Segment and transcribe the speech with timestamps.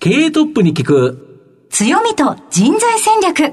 [0.00, 1.66] 経営トップに聞く。
[1.70, 3.52] 強みと人材戦略。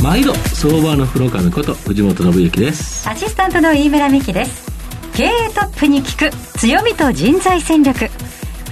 [0.00, 3.08] 毎度相場の福の神こと藤本信之です。
[3.08, 4.70] アシスタントの飯村美希です。
[5.12, 8.08] 経営トップに聞く強みと人材戦略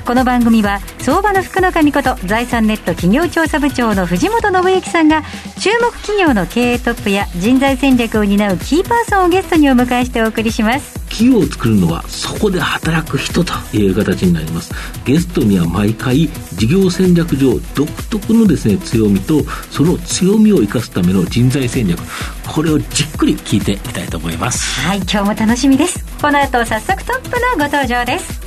[0.07, 5.25] この番組は相場の福の神こと財産ネット企業調査部長の藤本信之さんが
[5.59, 11.00] 注目企業の経営トップや人材戦略を担うキーパーソンをゲストにお迎えしてお送りします。
[11.11, 14.73] 企業を作るのはそこで働く人という形になります
[15.06, 21.98] ゲストには毎回事業戦略上独特のですね強みとその強みを生かすための人材戦略
[22.46, 24.80] これをじっくり聞いていきたいと思います。
[24.82, 26.04] はい今日も楽しみです。
[26.20, 28.46] この後早速トップのご登場です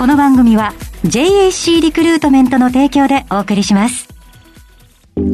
[0.00, 0.72] この番組は
[1.04, 4.08] JAC リクルートメントの提供でお送りします。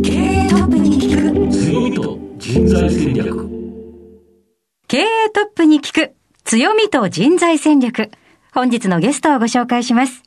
[0.02, 3.48] 経営トップに聞く強みと人材戦略。
[4.88, 8.10] 経営トップに聞く強みと人材戦略。
[8.52, 10.24] 本日のゲストをご紹介します。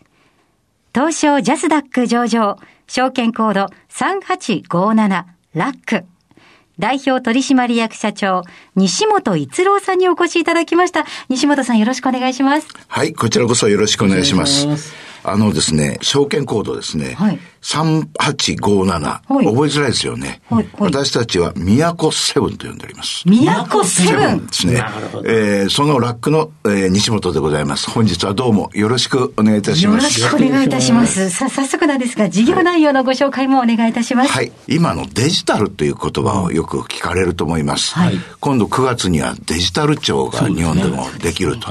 [0.95, 2.55] 東証ジャスダック上場、
[2.87, 6.05] 証券コード3857ラック。
[6.79, 8.43] 代表取締役社長、
[8.75, 11.05] 西本逸郎さんにお越しいただきました。
[11.27, 12.67] 西本さんよろしくお願いします。
[12.87, 15.08] はい、こちらこそよろしくお願いします。
[15.23, 17.13] あのですね、証券コードですね。
[17.13, 17.39] はい。
[17.61, 18.87] 3857。
[18.87, 20.41] はい、覚えづらいですよね。
[20.49, 20.69] はい。
[20.79, 23.23] 私たちは、都セブンと呼んでおります。
[23.69, 24.73] 都セブンですね。
[24.75, 25.29] なるほど。
[25.29, 27.89] えー、そのラックの、えー、西本でございます。
[27.89, 30.19] 本日はどうもよろしくお願いいたします。
[30.21, 31.29] よろしくお願いいたします。
[31.29, 34.31] さ、早速なんですが、事業内容のご紹介もお願いいたします。
[34.31, 34.51] はい。
[34.67, 37.93] 今のデジタルという言葉をよく聞かれると思います。
[37.93, 38.13] はい。
[38.39, 41.67] 今度9月にはデジタル庁が日本でもできると。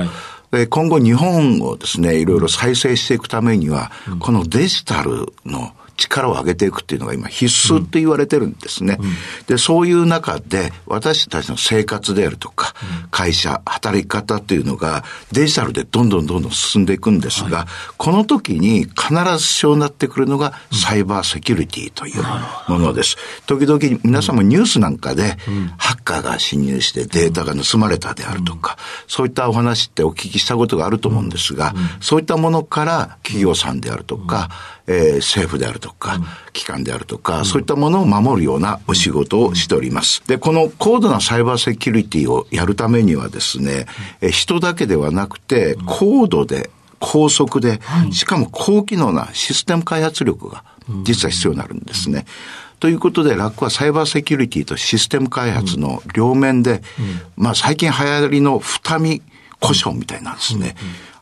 [0.50, 8.96] はい今後日本をですね、いろいろ再生していくためには、このデジタルの力を上げていくっていうのが今必須って言われてるんですね。
[8.98, 9.10] うん、
[9.46, 12.74] で、そういう中で私たちの生活であるとか、
[13.10, 17.66] 会社、働き方っていうのがデジタルでどんどんどんどん進んでいくんですが、はい、
[17.98, 22.22] この時に必ずそうなってくるのがサイバーセキュリティという
[22.68, 23.18] ものです。
[23.46, 24.38] 時々皆さん。
[24.38, 25.36] もニュースなんかで、
[25.76, 28.76] ハッカーが侵入してデータが盗まれたであるとか、
[29.06, 34.50] そういったお話ってお聞きしたことがあると思うんですが、そういったものから企業さんであるとか、
[34.88, 36.18] えー、政府であるとか、
[36.52, 40.22] 機関であるとか、そういったものを守るようなお仕事をしております。
[40.26, 43.86] で、この高度なサイバーセキュリティをやるためにはですね、
[44.20, 50.64] え人だけではなくて、高度で、高速で、しかも高機能なシステム開発力が
[51.04, 52.24] 実は必要になるんですね。
[52.80, 56.82] ということで、ラックはサイバーセキュリティとシステム開発の両面で、
[57.36, 59.22] まあ最近流行りの二見
[59.60, 60.74] 故障みたいなんですね。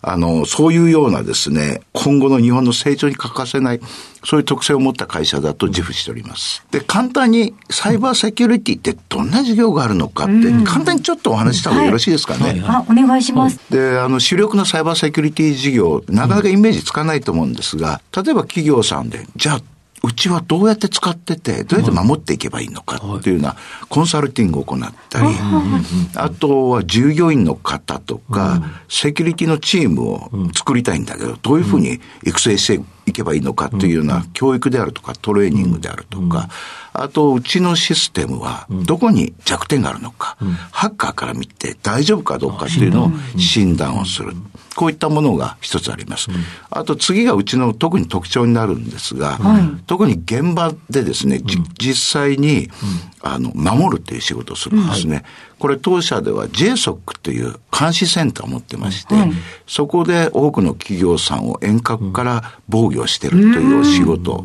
[0.08, 3.80] あの、そういうようなですね、今後の日本の成長に欠かせない、
[4.24, 6.64] そういう特性を持った会社だと自負しております。
[6.70, 10.32] で、簡単にサイバーセキュリティってどんな事業があるのかって、
[10.64, 12.44] 簡単にちょっとお話した方がよろしいですかね？
[12.44, 13.58] はいはい、あ、お願いします。
[13.68, 19.60] で、あの、主力のサイバーセキュリティ事業、なかなかイメージつかないと思うんですが、例えば企業さんで、じゃあ
[20.02, 23.56] うちはどうやって使ってて、どうやって守っていけばいいのかっていうような
[23.88, 25.28] コンサルティングを行ったり、
[26.14, 36.48] あとは従業員の方とか、セキュリティのチームを作りたいんだけど、どういうふうに育成していけばいいのかっていうような教育であるとか、トレーニングであるとか、
[36.92, 40.36] あと、うちのシステムは、どこに弱点があるのか、
[40.70, 44.34] ハッカーから見て大丈夫かどうかっていうのを診断をする。
[44.76, 46.28] こういったものが一つあります。
[46.70, 49.38] あと次がうちの特に特徴になるんですが、
[49.86, 51.40] 特に現場でですね、
[51.78, 52.70] 実際に、
[53.22, 55.24] あの、守るっていう仕事をするんですね。
[55.58, 59.14] これ当社では JSOC という監視センターを持ってまして、
[59.66, 64.44] そこで多くの企業さんを遠隔から防御してるという仕事。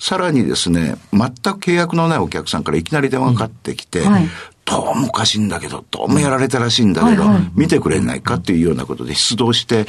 [0.00, 4.28] さらにですね、全く契約のないお客さんからいきなり電話かかってきて、はい、
[4.70, 9.84] どうもおかしいんだけど、どうもやられたらしいんだけど、はいはい、見てくれないかっていうようなことで出動して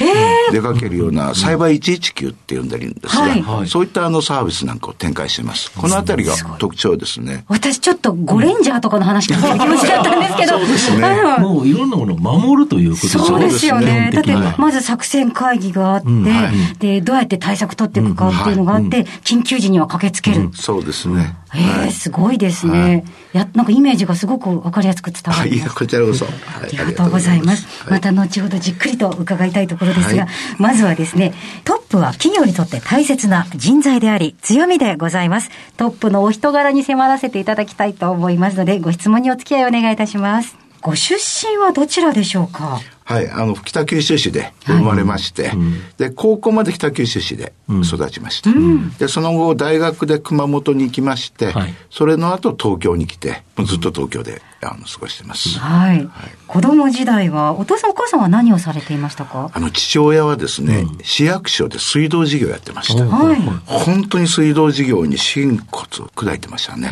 [0.52, 5.72] 出かけるような、サイバー119って呼んでるんですが、はい、そういったあのサービスなんかを展開してます。
[5.72, 7.46] このあたりが特徴ですね。
[7.48, 10.58] 私ちょっとゴレンジャーとかの話聞いて気持ちだったんですけど。
[10.58, 11.38] そうですね。
[11.40, 13.24] もういろんなものを守るということですね。
[13.24, 14.10] そうですよね。
[14.12, 20.42] だって、まず作戦会議があって、うんはい、で、どうやって対策取っていくかっていうのがあって、緊急時には駆けつける。
[20.42, 21.36] うん、そうですね。
[21.54, 23.04] ええ、すごいですね。
[23.34, 25.76] や、なんかイメージがすごくわかりやすく伝わります。
[25.76, 26.26] こちらこそ。
[26.26, 27.68] ありがとうございます。
[27.90, 30.28] また後ほどじっくりと伺いたいところですが、
[30.58, 31.34] まずはですね、
[31.66, 35.50] トップは企業にとって大切な人材であり、強みでございます。
[35.76, 40.56] トップのお人柄に迫らせていただきたいと思いますので、ご質問にお付き合いお願いいたします。
[40.82, 42.80] ご出身はどちらでしょうか？
[43.04, 45.58] はい、あの、北九州市で生まれまして、はい、
[45.98, 48.50] で、高校まで北九州市で育ちました。
[48.50, 55.58] うん、で、その後、大学で熊本に行きまして、はい、それの後東京に来て、ずっと東京であの過ごしてます。
[55.60, 55.98] はい。
[55.98, 56.10] はい、
[56.48, 59.50] 子供時代は、お父さんお母さんは何をされていましたか？
[59.54, 63.06] あの、父親はですね、うん、市役所で水道事業やってました。
[63.06, 63.38] はい。
[63.66, 66.92] 本当に水道事業に心骨を砕いてましたね。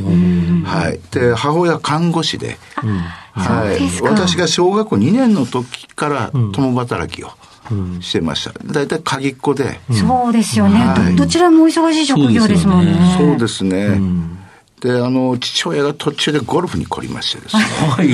[0.65, 0.99] はい。
[1.11, 2.57] で、母親看護師で、
[3.33, 4.01] はい。
[4.01, 7.31] 私が小学校2年の時から共働きを。
[8.01, 8.51] してました。
[8.65, 9.79] 大体鍵っ子で。
[9.91, 11.25] そうですよね、はい、ど。
[11.25, 13.15] どちらもお忙しい職業ですもんね。
[13.15, 14.01] そうですね。
[14.81, 17.63] で、あの、父親が途中でゴルフに来りましてですね。
[17.63, 18.07] はい、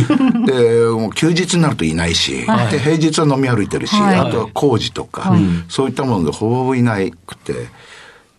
[0.45, 5.35] で、もう休日になるといないし、はい、で、平日は飲み歩いてるし、はい、あとは工事とか、
[5.69, 7.53] そういったものでほぼいなくて、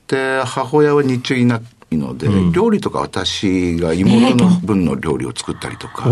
[0.09, 6.09] で、母親は日中いないので、うん、料理とか私が妹の分の料理を作ったりとか。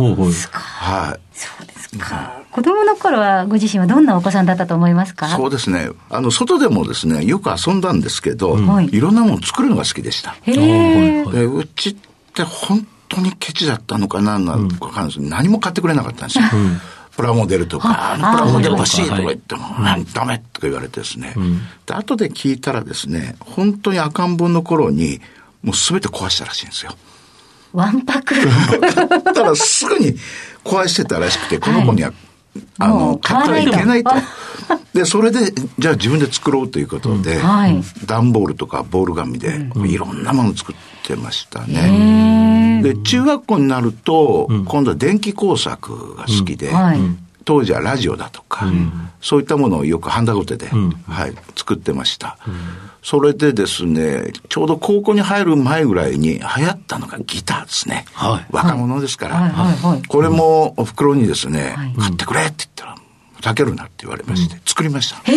[0.59, 1.21] はい。
[1.37, 2.44] そうですか。
[2.55, 5.27] 子供の頃はご自身はどんなお子さんだったと思いますか？
[5.29, 5.89] そうですね。
[6.09, 10.37] あの、外でもですね、よく遊んだんですけど、うん、いろんなもの作るのが好きでした。
[10.43, 11.97] へでうちっ
[12.33, 16.45] て本当にケチだったのかな、なんかかんないです何も買ってくれなかったんですよ。
[16.55, 16.81] うん
[17.17, 19.63] プラモデルとか、プラモデル欲しいとか言っても、
[20.13, 21.35] ダメとか言われてですね。
[21.87, 25.21] で、後で聞いたらですね、本当に赤ん坊の頃に、
[25.63, 26.93] もうすべて壊したらしいんですよ。
[27.73, 30.17] ワンパクだったらすぐに
[30.65, 32.17] 壊してたらしくて、この子には、はい、
[32.79, 34.11] あの、買ってはいけないと。
[34.93, 42.81] で、それで、じゃあ自分で作ろうということで、うんはい、段ボールとかボール紙で、いろんなもの作ってましたね。
[42.83, 47.01] で、中学校になると、今度は電気工作が好きで、はい、
[47.45, 52.55] 当時はラジオだとか、うん、そういったものをよくハンダゴテで、うん、はい、作ってました、うん、
[53.03, 58.07] それでですね、ちょうど高校に入る前ぐらいに流行ったのがギターですね。
[58.13, 62.97] はい、若者ですから、はい、これもお袋にですね、買ってくれって言ったら、
[63.45, 65.23] たけるなって言われまして、作りました。
[65.31, 65.35] え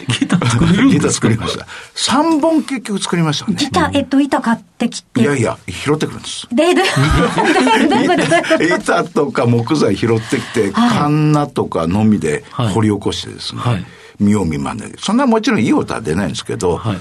[0.00, 1.66] ー、ギター作れるギター作りました。
[1.94, 3.56] 3本結局作りましたね。
[3.56, 5.20] ギター、えっと、板買ってきて。
[5.20, 6.48] いやいや、拾ってくるんです。
[6.50, 6.82] で、で、
[8.74, 13.84] 板とか木材拾ってきて、カンナとかのみで掘り起こしてですね、はい、
[14.18, 14.98] 見よう見まねで。
[14.98, 16.96] そんなもちろんいい音は出ないんですけど、はい、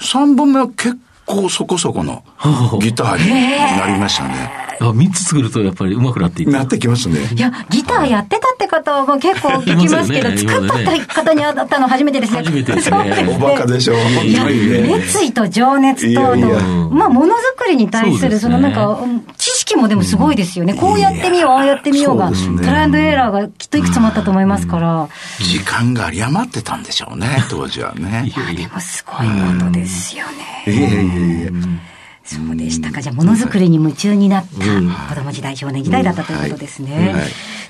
[0.00, 0.96] 3本目は結
[1.26, 2.22] 構そこそこの
[2.80, 4.68] ギターになりましたね。
[4.80, 7.18] あ3つ作るとやっぱり上手くなっていくなってきますね。
[7.34, 12.38] いや、ギターやってたって方も結構聞きますけど、ね、作った方に会ったの初めてですね。
[12.38, 13.28] 初めてですね。
[13.36, 13.94] おバカでしょ。
[13.94, 16.36] いや、熱意と情熱と、
[16.90, 18.98] まあ、ものづくりに対する、そのなんか、
[19.36, 20.74] 知識もでもすごいですよね。
[20.74, 25.08] こうやってみよう、ああやってみようが、トライアンドエラーがきっといくつもあったと思いますから。
[25.38, 28.24] 時間が有り余ってたんでしょうね、当時はね。
[28.26, 30.24] いや、でもすごいことですよ
[30.66, 30.72] ね。
[30.72, 31.50] いやいやいや。
[32.24, 33.00] そうでしたか。
[33.00, 37.14] じゃあ、ものづくりに夢中になった子供時代、少年時代だったということですね。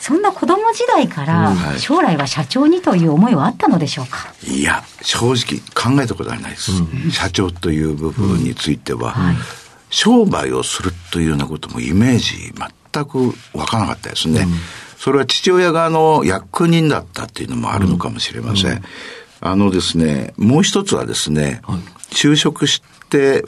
[0.09, 4.33] そんな子供時代から、将来は社長にという思いはあったのでしょうか？
[4.43, 6.73] いや、正直考えたことはないです。
[7.13, 9.15] 社長という部分については、
[9.91, 12.55] 商売をするというようなこともイメージ
[12.93, 14.47] 全くわからなかったですね。
[14.97, 18.83] それは父親があの役人だったっていうのもあるのかもしれません。
[19.41, 21.61] あのですね、もう一つはですね、
[22.13, 22.83] 就職し、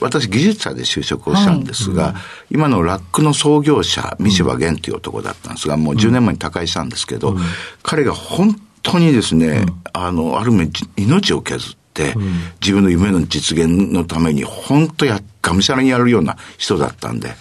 [0.01, 2.11] 私技術者で就職をしたんですが、はい。
[2.13, 2.17] うん、
[2.51, 7.39] 今のラックの創業者、三島源という男だったんですが、もう10年前に他界したんですけど、うん、
[7.83, 12.15] 彼が本当にですね、うん、あの、ある意味、命を削って、
[12.61, 17.35] 自分の夢の実現のために、本当や、がむしゃらにやるような人だったんで、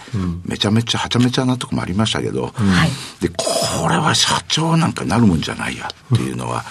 [0.44, 2.52] めちゃめちゃはちゃめちゃなとこもありましたけど、
[3.20, 6.64] で、これは社長なんかなるもんじゃないやっていうのは、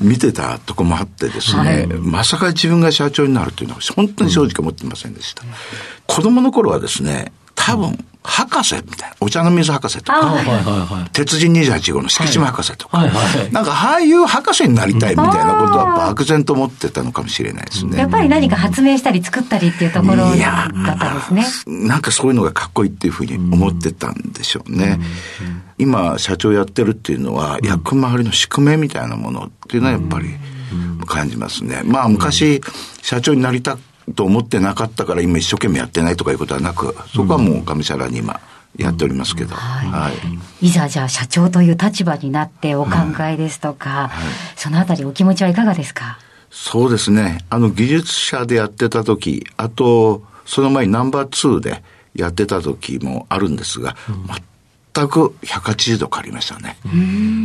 [0.00, 5.42] 見てたとこもあってですね、はい、まさか自分が社長になるというのは本当に正直思ってませんでした。
[5.44, 5.50] うん、
[6.06, 13.02] 子供の頃はですね、多分、博士みたいな、お茶の水博士とか、鉄人28号の敷島博士とか、
[13.50, 17.98] なんかああいう博士になりたいみたいなことは漠然と思ってたのかもしれないですね。
[17.98, 21.86] やっぱり何か発明したり作ったりっていうところだったんですね。
[21.86, 25.00] なんかそういうのがかっこいいっていうふうに思ってたんでしょうね。
[25.78, 30.28] 今、社長やってるっていうのは、役回りの宿命みたいなものっていうのはやっぱり
[31.06, 31.80] 感じますね。
[31.84, 32.60] まあ昔、
[33.00, 33.78] 社長になりた
[34.14, 38.40] と思ってなかったから今一生懸命やってないとかいうことはなく、そこはもうがむしゃらに今、
[38.78, 40.10] やっておりますけど、はい、は
[40.60, 42.90] い、いざじゃあ社長という立場になってお考
[43.28, 44.10] えですとか、はい、
[44.56, 46.18] そのあたりお気持ちはいかがですか？
[46.50, 47.44] そうですね。
[47.50, 51.82] あの技術者でやってた時、あと、その前にナンバー2で
[52.14, 54.26] やってた時もあるんですが、うん、
[54.92, 56.76] 全く180度変わりましたね。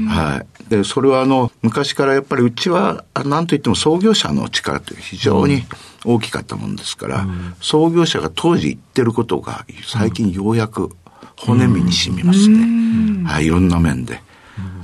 [0.10, 0.70] はい。
[0.70, 5.64] で、それはあの、昔からやっぱりうちは、なんといっても創業者の力って非常に
[6.04, 10.90] 大きかったもんですから、うん、創業者が当時言ってることが、最近ようやく
[11.38, 13.28] 骨身に染みますね。
[13.28, 14.22] はい、いろんな面で。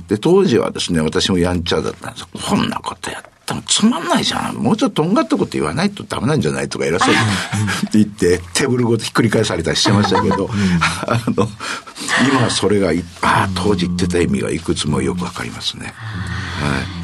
[0.08, 4.56] で、当時はですね、私もやんちゃだったんですこんなことやったってもつまんないじゃん。
[4.56, 7.16] もうちょっととんがったこと言わないとダメなんじゃないとか偉そうに
[7.92, 10.48] 言って、テーブルごとひっくり返されたりしてましたけど、
[11.06, 11.48] あの、
[12.30, 12.90] 今それが、
[13.22, 15.86] ああ、当時言ってた意味がいくつもよくわかりますね。
[15.86, 17.02] はい。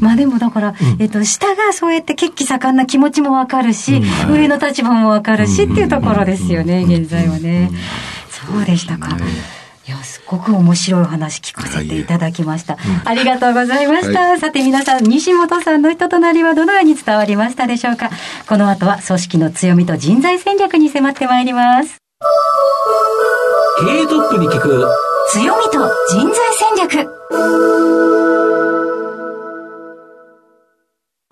[0.00, 7.70] まあでもだから、えっと、下がそうやって血気盛んな気持ちもわかるし、上の立場もわかるしっていうところですよね、現在はね。
[8.30, 9.10] そうでしたか。
[9.10, 9.59] い
[9.90, 12.78] や、すごく面白い話聞かせていただきました。
[13.04, 14.30] ありがとうございました。
[14.30, 18.10] はい、さて皆さん、西本さんの人となりはどのように伝わりましたでしょうか
[18.48, 21.98] この後は組織の強みと人材戦略に迫ってまいります。
[23.80, 24.86] 経営トップに聞く
[25.30, 25.78] 強みと
[26.10, 27.20] 人材戦略。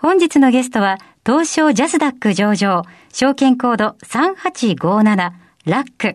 [0.00, 5.32] 本日のゲストは、東証ジャスダック上場、証券コード3857
[5.66, 6.14] ラック、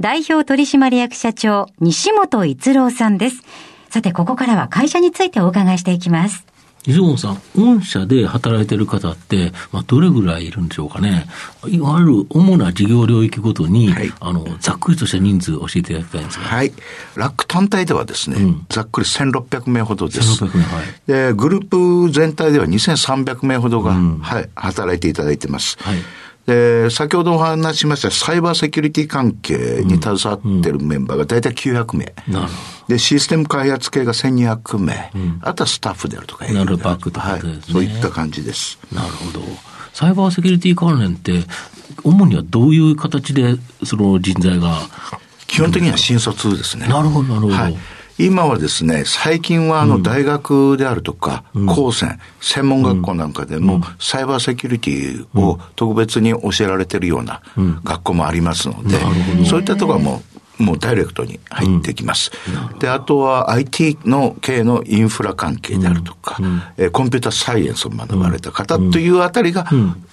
[0.00, 3.42] 代表取締役社長、西本逸郎さんです。
[3.90, 6.44] さて、ここからは会社についてお伺いしていきます。
[6.86, 11.26] 西本さん、御社で働いている方って、まあ、どれぐらいいるんでしょうかね。
[11.66, 16.44] いわゆる主な事業領域ごとに、はい、あの、ざっくりとした人数を教えていただきたいんですが。
[16.44, 16.72] はい。
[17.16, 20.44] ラック単体ではですね、うん、ざっくり1600名ほどです。
[20.44, 20.86] 1600名、はい。
[21.08, 25.76] で、グループ全体では2300名ほどが、うん、はい、働いていただいてます。
[25.80, 25.98] はい。
[26.48, 32.14] で、先ほどお話しましたサイバーセキュリティ関係に携わってるメンバーが大体900名。
[32.26, 32.52] うん、なるほ
[32.88, 32.94] ど。
[32.94, 38.78] で、システム開発系が1200名、うん、あとはスタッフであるとか、なるバックとか、ね、はい、そういった感じです。
[38.90, 39.42] なるほど。
[39.92, 41.44] サイバーセキュリティ関連って、
[42.02, 44.80] 主にはどういう形でその人材が
[45.48, 46.88] 基本的には新卒ですね。
[46.88, 47.54] なるほど、なるほど。
[47.54, 47.76] はい
[48.18, 57.40] 今はですね、最近はあの大学であるとか、高専、専門学校なんかでも、サイバーセキュリティを特別に教えられてるような
[57.84, 58.98] 学校もありますので、
[59.46, 62.30] そういったところはもうもうダイレクトに入ってきます。
[62.72, 69.66] うん、で、あとは IT の系のインフラ関係であるとか、うん、えコンピュータサイエンスを学ばれた方というあたりが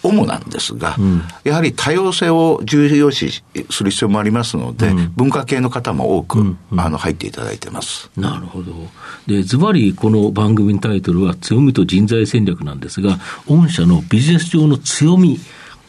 [0.04, 0.96] 主なんですが、
[1.44, 8.10] やはり多様性を重要視する必要もありますので、文化系の方も多く、あの入っていただいてます。
[8.16, 8.72] なるほど。
[9.28, 15.40] で、ズバリこの番組のタイトルは強みと人材戦略なんですが、御社のビジネス上の強み、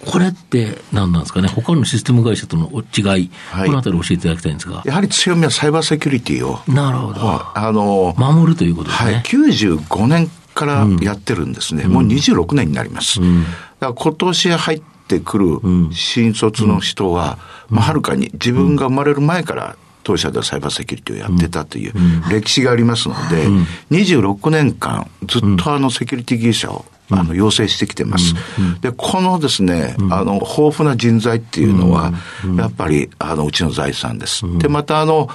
[0.05, 4.83] これって何なんですかね、他のシステム会社との違い、はい、このあたり教えていただきたいんですが。
[4.85, 6.61] やはり強みはサイバーセキュリティを。
[6.71, 7.21] なるほど。
[7.23, 9.13] あの、守るということですね。
[9.15, 11.85] はい、95年からやってるんですね。
[11.85, 13.21] うん、もう26年になります。
[13.21, 13.55] うん、だか
[13.89, 15.61] ら今年入ってくる
[15.93, 17.39] 新卒の人は、
[17.71, 21.93] うん、まあ、はるかに自分が生まれる前から当社ではサイバーセキュリティをやってたという
[22.31, 23.49] 歴史がありますので、
[23.91, 28.35] 26年間ずっとあのセキュリティ技術者をあの、要請してきてます。
[28.81, 32.13] で、このですね、あの、豊富な人材っていうのは、
[32.57, 34.45] やっぱり、あの、うちの財産です。
[34.59, 35.29] で、また、あの、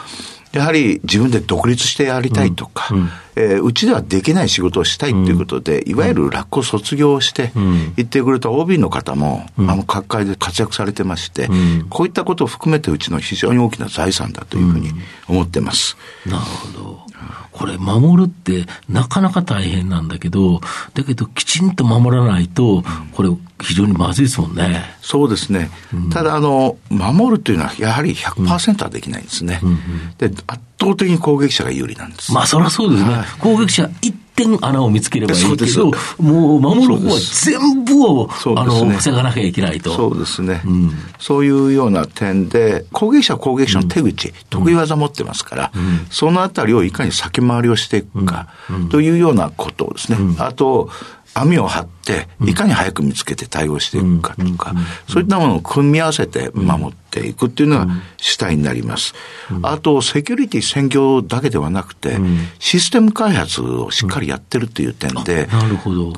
[0.53, 11.49] やはり自分で独立してやりたいとか、うん、えー、うちではできない仕事をしたいということで、いわゆる学校卒業して行ってくると OB の方も、あの、各界で活躍されてまして、
[11.89, 14.91] こういったことを含めてうちの非常に大きな財産だというふうに
[15.29, 15.95] 思ってます。
[16.25, 17.10] なるほど。
[17.51, 20.61] これ守るってなかなか大変なんだけど、
[20.93, 23.29] だけどきちんと守らないと、これ
[23.61, 24.83] 非常にまずいですもんね。
[25.01, 25.69] そうですね。
[25.93, 29.59] うん、ただ、あの、守るというのはやはり100%はできないんですね。
[29.61, 29.81] うんうんうん、
[30.17, 32.33] で、圧倒的に攻撃者が有利なんです。
[32.33, 33.13] まあ、そりゃそうですね。
[33.13, 39.95] はい、攻撃者一点穴を見つければいいけど、もう守る方は全部を、ね、あの、防がなきゃいけないと。
[39.95, 40.61] そうですね。
[40.65, 48.47] うん、そういうような点で、攻撃者は攻撃者の手口、うん、得意技持ってますから、うん、そのあたりをいかに先回りをしていくか、
[48.89, 50.17] というようなことをですね。
[50.39, 50.89] あと、
[51.33, 54.73] 網を張って、いかに早く見つけて対応していくかとか、
[55.07, 59.13] そういったものを組み合わせて守っていくっていうのが主体になります。
[59.61, 62.17] あと、セキュリティ専業だけではなくて、
[62.59, 65.47] システム開発をしっかりやってるっていう点で、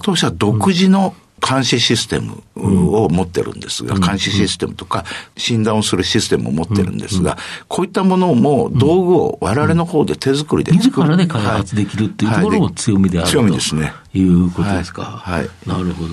[0.01, 1.15] 当社独自の
[1.45, 5.03] 監視システムを持ってるんですが、監視システムとか
[5.35, 11.09] 診断をするシステムを持ってるんですが、こういったものも道具を我々の方で手作りで作る。
[11.09, 13.93] 自らで開発できるっていうところも強みであると、強みですね。
[14.13, 15.03] いうことですか？
[15.03, 15.49] はい。
[15.67, 16.09] なるほど。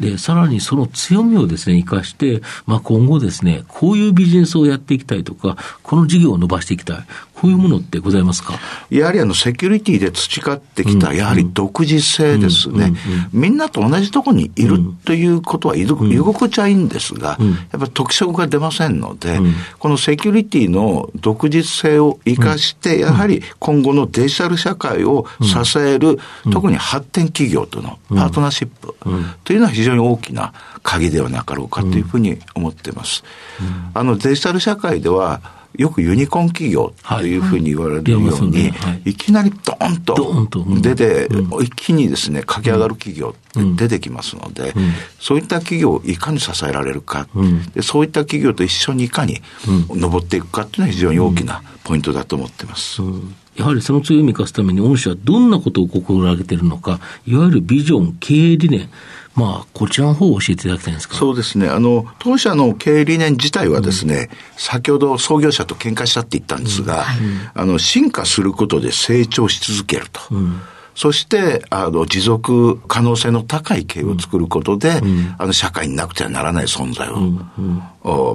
[0.00, 6.96] で、さらにその強みをですね、生かして、まあ今後ですね、こういうビジネスをやっていきたいとか、この事業を伸ばしていきたい。
[7.34, 8.54] こういうものってございますか？
[8.88, 12.94] やはりあの、セキュリティで培ってきた、やはり独自性ですね。
[13.32, 17.38] みんなと同じところにいるということは居心地はいいんですが、
[17.72, 19.40] やっぱり特色が出ませんので、
[19.80, 26.18] このセキュリティの独自性を生かして、やはり今後のデジタル社会を支える、
[26.52, 28.94] 特に発展企業とのパートナーシップ
[29.44, 33.24] というのは非常に大きな鍵ではなかろうかというふうに思っています。
[33.94, 38.72] あのデジタル社会ではよくユニコーン企業というふうに言われるように、
[39.04, 39.14] い。
[39.14, 41.28] きなりドーンと出て、
[41.62, 44.74] 一気にですね、駆け上がる企業って出てきますので、
[45.18, 47.26] そういった企業をいかに支えられるか、
[47.74, 49.40] で、そういった企業と一緒にいかに
[49.88, 53.00] 上っていくかっていうのは非常に大きなポイントだと思ってます。
[53.56, 58.88] やはりその強みを生かすために、御社はどんなことを心がけているのか、いわゆるビジョン、経営理念、
[59.34, 61.16] まあ、こちらの方を教えていただきたいんですか？
[61.16, 61.68] そうですね。
[61.68, 67.04] あの、当社の経営理念自体はですね、うん、先ほど創業者と喧嘩したって言ったんですが、
[67.54, 70.20] うん、あの、進化することで成長し続けると。
[70.30, 70.60] うん
[70.94, 77.50] そして、あの、持続可能性の高い経営を作ることで、うん、あの、社会になくてはならない存在を、うん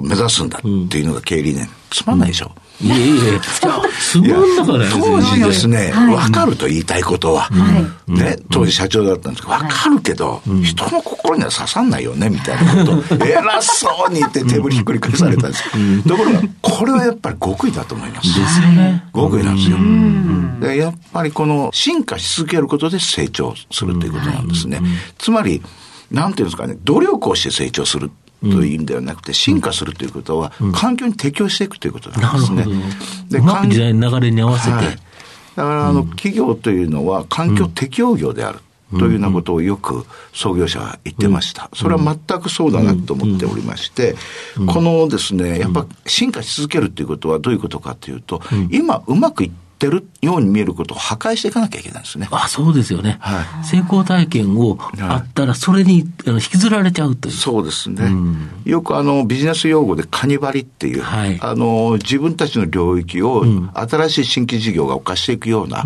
[0.00, 1.68] ん、目指すんだっていうのが経営理念。
[1.88, 2.46] つまんないでしょ。
[2.46, 7.48] いやいやいや、つまんなか当時ですね、わ、かると言いたいことは、
[8.06, 16.08] ね、当時社長だったんですけど、わかるけど、人の心には刺さんないよね、みたいなこと、 偉そうに言って手振りひっくり返されたんです。
[16.08, 18.28] ところが、これはやっぱり極意だと思います。
[18.28, 19.04] ですよね。
[19.12, 19.78] 極意なんですよ。
[20.60, 24.80] でやっぱりこの進化し続けることで成長するということなんですね。
[25.18, 25.62] つまり、
[26.10, 28.10] なんていうんですかね、努力をして成長する。
[28.40, 32.64] という意味ではなくて、進化するということは、環境に適応していくということなんですね。
[33.30, 34.72] で、時代の流れに合わせて。
[34.72, 35.00] はい、だか
[35.56, 38.60] ら、あの、企業というのは環境適応業である。
[38.90, 41.68] というようなことをよく創業者は言ってました。
[41.74, 44.16] それは全くそうだなと思っておりまして、
[44.66, 48.40] このですね、やっぱ進化し続けるということはどういうことかというと、
[48.70, 52.28] 今うまくいってってるように見えることを破壊していかなきゃいけないんですね。
[52.32, 53.18] あそうですよね。
[53.20, 57.32] はい、成功体験をあったら、それに引きずられちゃうという。
[57.32, 58.04] そうですね。
[58.04, 63.44] うん、よくあの、ビジネス用語でカニバリっていう、はい、あの、自分たちの領域を
[63.74, 65.84] 新しい新規事業が犯していくような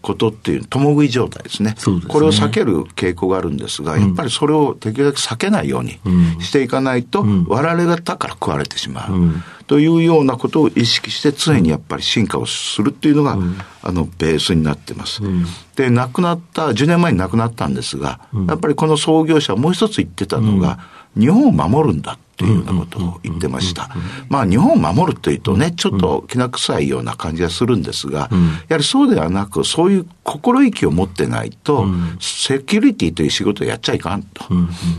[0.00, 1.74] ことっていう、共食い状態ですね。
[1.76, 6.00] そうですねこれを避ける傾向があるんですが、やっぱりそれをできるだけ避けないように
[6.40, 9.12] していかないと、我々がだから食われてしまう。
[9.12, 15.22] うんというようなことを意識して常にやっぱり進化をするっていうのが、うん、あのベースになってます。
[15.24, 15.44] うん、
[15.76, 20.78] で亡くなった10年前に亡くなったんですが、うん、やっぱりこの創業者もう一つ言ってたのが、
[21.18, 23.90] 日本を守るんだっていうようなことを言ってました。
[24.28, 28.28] まあ日本を守るというとね、ちょっときな臭いような感じがするんですが、
[28.68, 31.86] やはりそうではなく、そういう心意気を持ってないと、
[32.20, 34.44] セキュリティという仕事をやっちゃいかんと。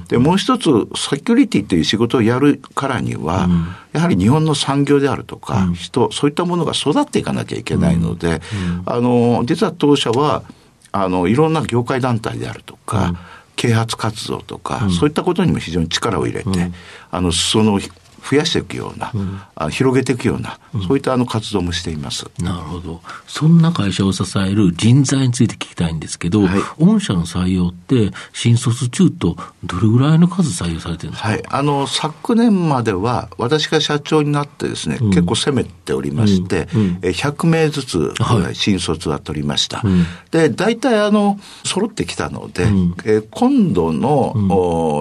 [0.07, 3.49] で、もう一つ、セキュリティという仕事をやるからには、
[3.91, 8.41] やはり日本の産業であるとか、人、そういったものが育っていかなきゃいけないので、
[8.85, 10.43] あの、実は当社は、
[10.91, 13.13] あの、いろんな業界団体であるとか、
[13.55, 16.73] 啓発活動とか、うん、そういったことにも非常に力を入れて、うん、
[17.11, 17.79] あの、その
[18.29, 22.25] 増やしていくような、うん、広げていくような、うん、そういったあの活動もしています。
[22.39, 23.01] なるほど。
[23.27, 38.13] そんな会社を支える人材について聞きたいんですけど、はい、御社の採用って、新卒中とどれぐらいの数採用されてるんですか、はい、あの、昨年までは、私が社長になってですね、うん、結構攻めておりまして、うん、100名ずつ、
[38.53, 39.79] 新卒は取りました。
[39.79, 42.67] はい、で、大体あの、揃ってきたので、
[43.05, 44.47] え今度の、うん、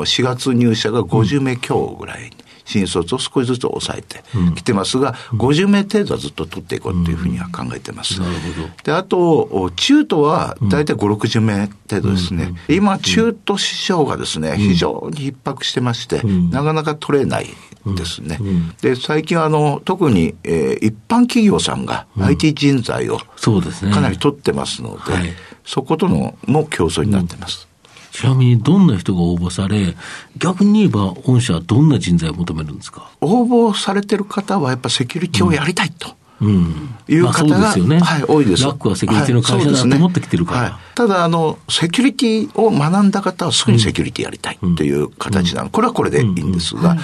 [0.03, 4.23] 4月入社が50名強ぐらいに新卒を少しずつ抑えて
[4.55, 8.21] きてますが、うん、50名程度はずっと取っていこうというふうには考えてます。
[8.21, 8.69] なるほど。
[8.83, 12.55] で、あと、中途は大体5、60名程度ですね。
[12.69, 17.49] 今、中途市場がですね、非常に逼迫してまして、なかなか取れない
[17.87, 18.39] ですね。
[18.81, 27.69] で、最近あの、特に、えー、一般企業さんが IT 人材をかなり取ってますので、そことのも競争になってます。
[28.15, 29.97] ちなみにどんな人が応募され、
[30.39, 33.11] 逆に言えば、御社はどんな人材を求めるんですか？
[33.21, 36.15] 応募されてる方は、やっぱセキュリティをやりたいと。
[36.41, 38.65] うん、いう方が、まあね、はい、多いです。
[38.65, 40.59] ラックはセキュリティの会社だと思ってきてるから。
[40.59, 40.69] はい。
[40.69, 45.71] ねはい、ただ、あの、セキュリティを学んだ方はすぐにセキュリティやりたいっていう形なの。
[45.71, 46.97] これはこれでいいんですが、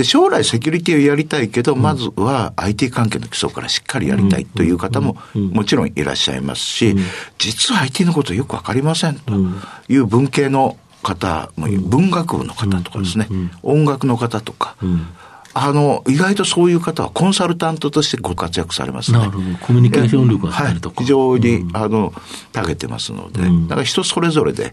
[0.00, 6.96] で、将来セキュリティをやりたいけど、まずは IT 関係の基礎からしっかりやりたいという方ももちろんいらっしゃいますし、
[7.36, 9.34] 実は IT のことよくわかりませんと。
[9.88, 13.28] いう文系の方も、文学部の方とかですね、
[13.62, 14.76] 音楽の方とか、
[15.52, 19.18] あの、意外とそういう方はコンサルタントとしてご活躍されますね。
[19.18, 19.44] なるほど。
[19.58, 20.96] コミュニケーション力があったりとか。
[20.96, 22.12] はい、非常に、あの、
[22.52, 24.72] たげてますので、だから人それぞれで、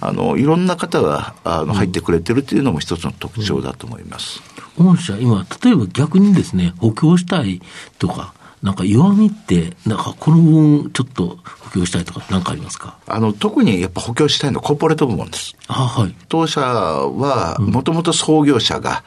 [0.00, 4.42] あの、いろんな方が、あの、入ってくれてるっていうのも一つの特徴だと思います。
[4.78, 7.62] 御社、今、例えば逆にですね、補強したい
[7.98, 12.96] とか、なんか弱みって、なんかこの分ちょっと補強したいとか、なんかありますか？
[13.06, 15.54] あの、特にやっぱ補強したいのはコーポレート部門です。
[15.68, 16.14] あはい。
[16.28, 19.04] 当社は、もともと創業者が、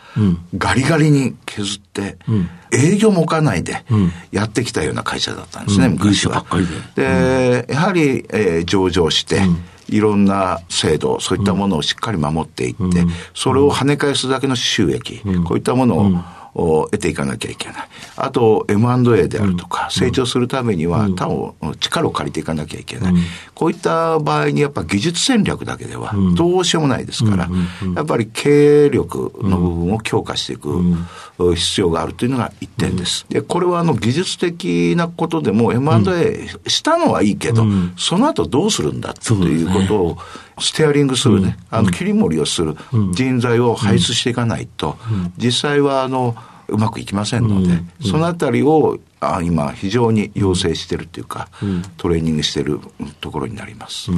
[0.57, 2.17] ガリガリに削って、
[2.71, 3.83] 営業も置かないで、
[4.31, 6.35] やってきたような会社だったんですね、うん、昔は。
[6.35, 7.65] ばっかりで。
[7.65, 9.41] で、やはり、えー、上場して、
[9.87, 17.75] いろんな制度、そういったものをしっかり守っていって、それを跳ね返すだけの収益、こういったもの得ていかなきゃいけない。
[18.15, 23.13] あと、M&A であるとか、成長するためには、他を、力を借りていかなきゃいけない。
[23.53, 27.49] こういった場合に、やっぱ技術戦略だけでは、どうしようもないですから、
[27.95, 30.81] やっぱり経営力の部分を強化していく
[31.55, 33.25] 必要があるというのが一点です。
[33.29, 37.65] で、これはあの技術的なことでも M&A したのはいいけど、
[37.97, 40.17] その後どうするんだということを、
[40.59, 42.75] ステアリングするね、あの切り盛りをする。
[43.13, 44.97] 人材を輩出していかないと、
[45.37, 46.35] 実際はあの、
[46.67, 51.49] うまくいきませんので、そのあたりをあ今非常に要請してるっていうか、
[51.97, 52.79] トレーニングしてる
[53.19, 54.11] ところになります。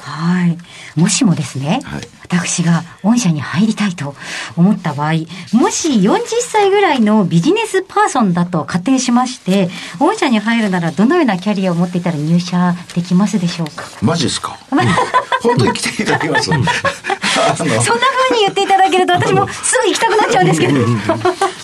[0.00, 0.58] はい。
[0.94, 4.14] もしもですね、はい、私が御社に入りたいと
[4.56, 5.12] 思った場合、
[5.52, 9.68] もし40歳ぐらいのビジネスパーソンだと仮定しまして、
[10.00, 13.84] 御社に入るならどのようなキャリアを持っていたら入社できますでしょうか？
[14.02, 14.58] マジですか？
[15.42, 16.50] 本当に来ていただきます？
[17.56, 20.74] そんなふうに言っていただけると、私もすぐ行きたくなっちゃうんですけど。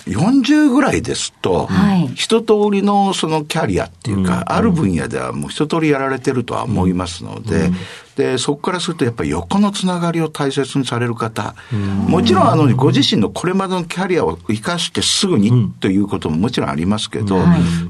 [0.06, 7.76] 40ぐらいですと、はい、一通りのそのキャリアっていうか、うん、ある分野ではもう一通りやられてるとは思いますので、うん、
[8.16, 17.38] で、そこからするとやっぱり横のつながりを大切にされる方、うん、もちろんあの、ご自身のこれまでのキャリアを生かしてすぐにということももちろんありますけど、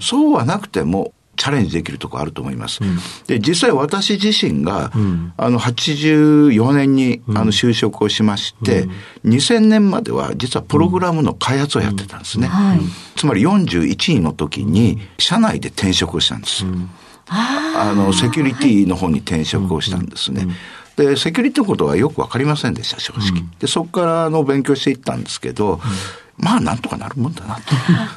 [0.00, 2.80] そうはなくても、チャレンジできるところあると思います。
[2.82, 8.82] うん、で、実際私自身が、うん、あの、84年に、あの、就職をしまして、
[9.24, 12.48] うん、2000年までは実はプログラムの開発をやってたんですね。
[12.48, 12.80] はい、
[13.16, 16.66] つまり41位の時に、社内で転職をしたんです。
[17.35, 20.47] あの、セキュリティの方に転職をしたんですね。
[20.97, 23.42] で、セキュリティのことはよくわかりませんでした、正直。
[23.59, 25.81] で、そこからの勉強していったんですけど、
[26.38, 27.62] まあ、なんとかなるもんだなと。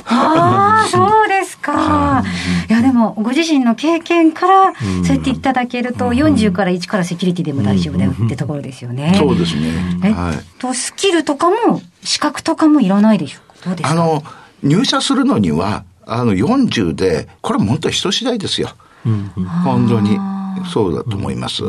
[0.06, 2.24] ああ、そうですか。
[2.70, 4.74] いや、でも、ご自身の経験から、
[5.06, 9.16] そうやっていただけると、40から1からセキュリティでも大丈夫だよってところですよね。
[9.18, 10.00] そうですね。
[10.04, 10.14] えっ
[10.60, 13.70] と、スキルとかも、資格とかもいらないでしょうか？
[13.70, 14.24] どうですかあの、
[14.64, 18.70] 入社するのには、あの、40で、これ本当人次第ですよ。
[19.64, 20.18] 本当に。
[20.72, 21.64] そうだと思います。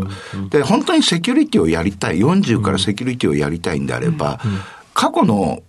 [0.49, 4.39] で、本当にセキュリティをやりたい、40からセキュリティをやりたいんであれば、
[4.95, 5.61] 過去の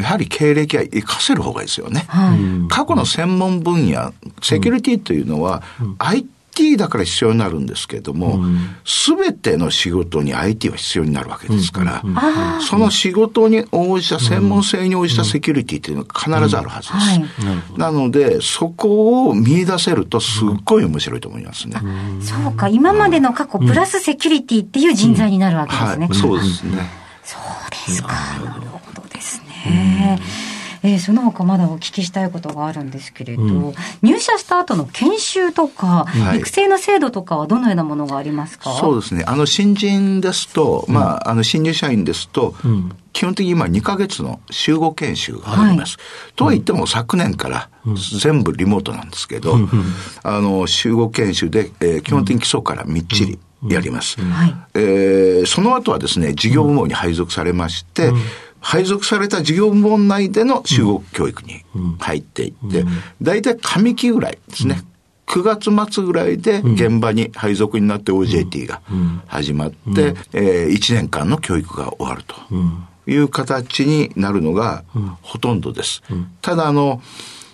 [0.00, 2.04] やはり経歴は活かせる方がいいですよね。
[2.08, 5.62] はい、過去の専門分野、セキュリティというのは、
[5.98, 6.28] IT
[6.76, 8.40] だから必要になるんですけれども、
[8.84, 12.02] す、べ、ての仕事に IT は必要になるわけですから、
[12.60, 16.98] その仕事に応じた、専門性に応じたセキュリティというのが必ずあるはずで
[17.74, 17.78] す。
[17.78, 21.80] なので、そこを見出せると、すっごい面白いと思いますね。
[22.20, 26.06] そうか、今までの過去、プラスセキュリティっていう人材になるわけですね。
[26.06, 26.90] はい、そうですね。
[27.22, 28.10] そうですか。
[29.16, 30.20] ですね。
[30.82, 38.72] えー、その他まだお聞きしたいことがあるんですけれど、うん、入社した後の研修とか、はい、育成の制度とかはどのようなものがありますか？
[38.74, 39.24] そうですね。
[39.26, 42.92] あの、新人ですと、うん、まあ、あの、新入社員ですと、うん。
[43.12, 45.96] 基本的に今2ヶ月の集合研修があります。
[45.96, 47.70] はい、とは言っても昨年から
[48.20, 49.68] 全部リモートなんですけど、うん、
[50.22, 54.16] あの、集合研修で、えー、基本的に基礎からみっちりやります。
[54.20, 54.34] うんうん、
[54.74, 58.12] えー、その後はですね、事業部門に配属されまして、
[58.66, 61.64] 配属された事業部門内での集合教育に
[62.00, 62.84] 入っていって、
[63.22, 64.82] 大体上期ぐらいですね。
[65.28, 68.82] 9月末ぐらいで現場に配属になって OJT が
[69.28, 72.34] 始まって、えー、1年間の教育が終わると
[73.08, 74.82] いう形になるのが
[75.22, 76.02] ほとんどです。
[76.42, 77.00] ただあの、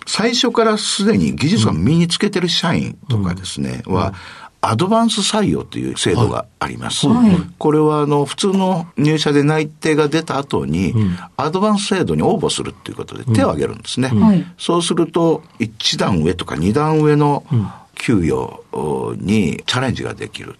[0.07, 4.15] 最初からすでに技術が身につけてる社員とかですね、は、
[4.65, 7.05] アドバンス採用という制度があります。
[7.05, 14.09] はい、これはあの普通の入社で内定が出た後に、うん、アドバンス制度に応募するっていうことで手を挙げるんですね。
[14.13, 17.43] うん、そうすると1段上とか2段上の
[17.95, 18.63] 給与
[19.17, 20.55] にチャレンジができる。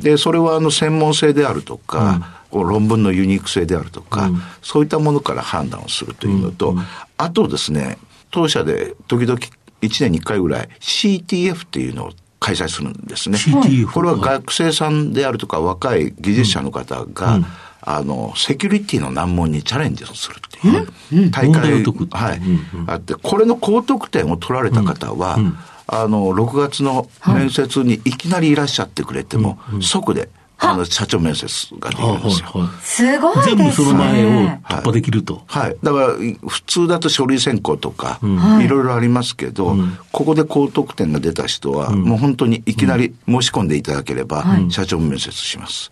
[0.00, 4.30] で、それはあの専門性であるとか、論文のユニーク性であるとか、
[4.62, 6.74] そういったものから判断をするというのと、
[7.18, 7.98] あとですね、
[8.32, 9.38] 当社で時々
[9.82, 13.38] 1年に1回ぐらい CTF っていうのを開催するんですね。
[13.86, 17.46] これは学生さんであるとか若い技術者の方が、うん、
[17.80, 22.40] あの、セキュリティの難問にチャレンジをするっていう大会、はい、
[22.88, 25.38] あって、これの高得点を取られた方は、
[25.86, 30.28] あの、6月の面接にいきなりいらっしゃってくれても、即で
[30.62, 31.46] あの、社長面接
[31.78, 32.48] ができるんですよ。
[32.82, 35.42] すごい全部その前を突破できると。
[35.46, 35.76] はい。
[35.82, 36.06] だから、
[36.48, 38.20] 普通だと書類選考とか、
[38.62, 39.76] いろいろありますけど、
[40.12, 45.90] ここで高得点が出た人は、もう本当にいきなり申し込んでいただければ、社長面接します。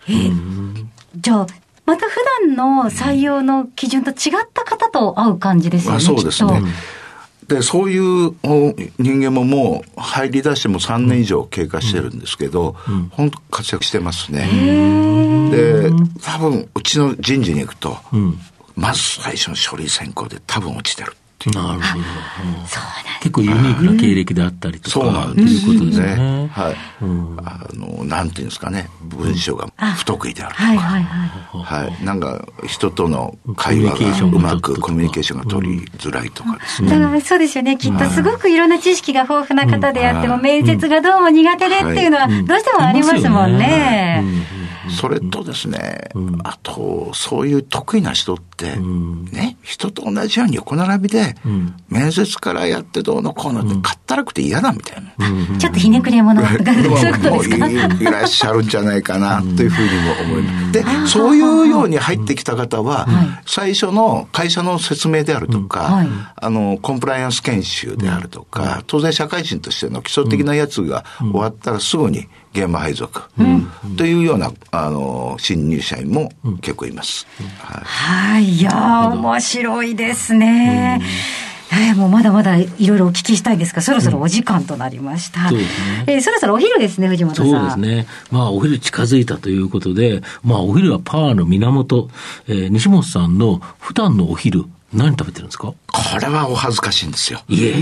[1.17, 1.47] じゃあ、
[1.85, 4.15] また普段の採用の基準と違っ
[4.53, 5.99] た方と会う感じですよね。
[5.99, 6.61] そうですね。
[7.51, 8.33] で、そういう
[8.97, 14.47] 人間ももう入り出しても3年以上経過してるんですけど、うん、本当活躍してますね。
[15.51, 15.89] で、
[16.23, 18.39] 多分うちの人事に行くと、うん、
[18.75, 21.13] まず最初の書類選考で多分落ちてる。
[21.49, 22.05] なるほど。
[23.21, 26.49] 結構ユニークな経歴であったりとか、そうなんですいうことですね。
[26.51, 26.75] はい。
[27.45, 30.67] あの、なんていうんですかね、文章が不得意であるとか。
[30.67, 31.25] はいはいは
[31.59, 31.83] い。
[31.83, 32.05] はい。
[32.05, 36.89] なんか、人との会話がうまくコミュニケーションが取りづらいとかですね。
[36.89, 37.77] だからそうですよね。
[37.77, 44.23] きっとすごくいろんな知識が豊富な方であっても、面接がどうも苦手でっていうのは、どうしてもありますもんね。
[44.89, 46.09] それとですね、
[46.43, 48.75] あと、そういう得意な人って、
[49.31, 51.35] ね、人と同じように横並びで、
[51.89, 55.57] 面接からやってどうのこうのって、かったらくて嫌だみたいな。
[55.59, 56.41] ちょっとひねくれ者。
[56.41, 57.67] が、そういうことですか？
[57.69, 60.71] いらっしゃるんじゃないかな、というふうにも思います。
[60.71, 63.07] で、そういうように入ってきた方は、
[63.45, 73.21] 最初の会社の説明であるとか、あの、コンプライアンス研修であるとか、当然社会人としての基礎的なやつが終わったらすぐに、現場配属、
[73.97, 77.25] というようなあの新入社員も結構います。
[77.57, 81.01] はい、いや面白いですね。
[81.73, 85.43] えー、もうまだまだいろいろお聞きしたいですが、そろそろお時間となりました。
[85.43, 86.03] うん、そうですね。
[86.07, 87.45] えー、そろそろお昼ですね、藤本さん。
[87.49, 88.07] そうですね。
[88.29, 92.09] まあ、お昼近づいたということで、まあ、お昼はパワーの源、
[92.49, 95.67] えー、西本さんの普段のお昼、何食べてるんですか？
[95.67, 95.75] こ
[96.19, 97.41] れはお恥ずかしいんですよ。
[97.47, 97.77] いえ。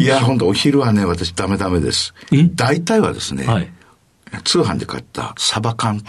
[0.00, 2.12] いや、本当お昼はね、私ダメダメです。
[2.32, 2.42] え？
[2.42, 3.68] 大体はですね、はい、
[4.44, 6.06] 通販で買ったサバ缶と、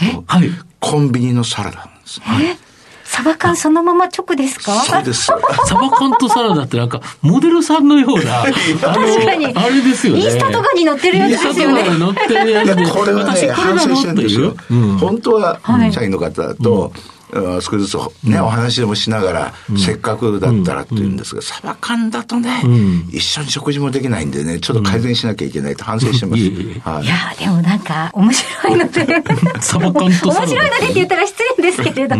[0.79, 2.57] コンビニのサラダなんです、ね。
[3.03, 4.71] サバ缶そのまま直ですか？
[4.83, 5.25] そうです。
[5.67, 8.43] サバ缶とサラダってなんか、モデルさんのような、
[8.81, 9.47] 確かに。
[9.47, 10.21] あれですよね。
[10.21, 11.81] インスタとかに載ってるやつですよね。
[11.81, 12.85] インスタとかに載ってるやつで。
[12.87, 14.55] これはね、反省してるんですよ。
[14.99, 15.59] 本当は、
[15.91, 16.93] 社員の方と、
[17.33, 22.63] 少しずつね、お話でもしながら、せっかくだったらって言うんですが、サバ缶だとね、
[23.11, 26.43] 一緒に食事もできないんでね、ちょっと改善しなきゃいけないと反省してます。
[26.43, 29.07] い、やでもなんか、面白いので。
[29.61, 32.15] サバ缶と面白いのでって言ったら失礼ですけれど、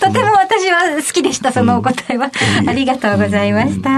[0.00, 2.30] とても私は好きでした、そのお答えは。
[2.66, 3.90] ありがとうございました。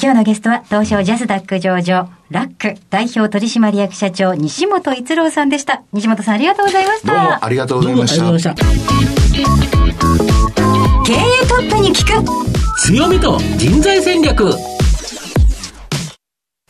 [0.00, 5.82] 今日のゲストは、東証ジャスダック上場、ラック代表取締役社長、西本逸郎さんでした。
[5.92, 7.12] 西本さんありがとうございました。
[7.12, 9.15] どうもありがとうございました。
[9.36, 9.44] 経営
[11.46, 12.24] トップに聞く
[12.86, 14.54] 強みと人材戦略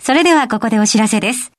[0.00, 1.52] それではここでお知らせです。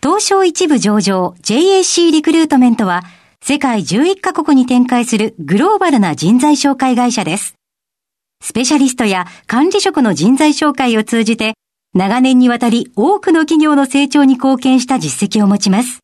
[0.00, 3.02] 東証一部上場 JAC リクルートメントは
[3.42, 7.56] 世界11カ国に展開するグローバルな人材紹介会社です。
[8.40, 11.54] スペシャリストや管理職の人材紹介を通じて
[11.94, 15.98] 長年にわたり多くの企業の成長に貢献した実績を持ちます。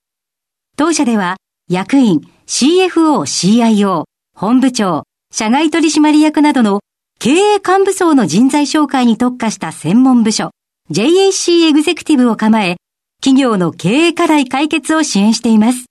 [0.77, 1.37] 当社では
[1.69, 4.10] 役員、CFO、CIO、
[4.41, 6.81] 本部長、社外取締役などの
[7.19, 10.53] 経営幹部層の人材紹介に特化した専門部署、
[10.91, 12.77] JAC エグゼクティブを構え、
[13.23, 15.85] 企業の経営課題解決を支援しています。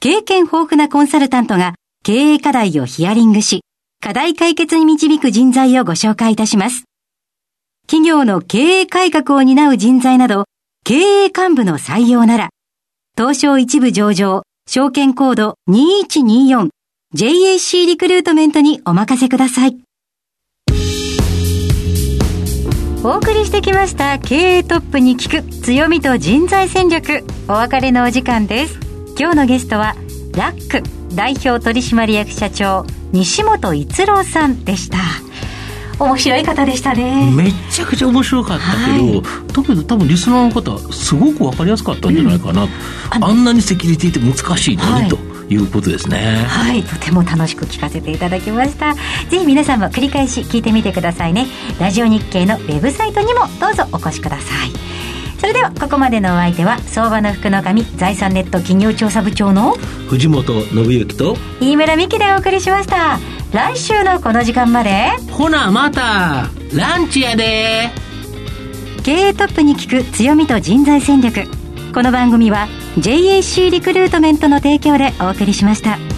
[0.00, 3.60] 経験豊富なコンサルタントが経営課題をヒアリングし、
[4.00, 6.82] 課題解決に導く人材をご紹介いたします。
[7.86, 10.46] 企業の経営改革を担う人材など、
[10.82, 12.48] 経営幹部の採用なら、
[13.16, 16.70] 東証一部上場、証券コード2124
[17.14, 19.76] JAC リクルートメントにお任せください。
[23.04, 27.22] お送りしてきました経営トップに聞く強みと人材戦略。
[27.48, 28.80] お別れのお時間です。
[29.18, 29.94] 今日のゲストは
[30.34, 30.82] ラック
[31.14, 34.96] 代表取締役社長西本逸郎さんでした。
[35.98, 37.30] 面白い方でしたね。
[37.30, 42.70] めちゃくちゃ面白かったけど、はい、多分リスナーの方すごく分かりやすかったんじゃないかな、うん、
[43.22, 46.44] ああんなにセキュリティって難しいのに、はい、ということですね。
[46.48, 46.82] はい。
[46.82, 48.94] とても楽しく聞かせていただきました。
[48.94, 51.46] ぜひ皆さんも繰り返し聞いてみてくださいね。
[51.78, 54.70] ラジオ日経のウェブサイトにもどうぞお越しください。
[55.38, 59.72] それではここまでのお相手は相場の福の神財産ネット企業調査部長の
[60.08, 63.18] 藤本信之と飯村美希でお送りしました。
[63.52, 67.90] 来週のこの時間までほなまたランチやで。
[69.02, 71.48] 経営トップに聞く強みと人材戦略
[71.92, 76.11] この番組は JAC リクルートメントの提供でお送りしました。